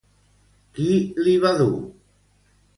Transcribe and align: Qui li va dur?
Qui 0.77 0.87
li 1.27 1.37
va 1.45 1.53
dur? 1.63 1.71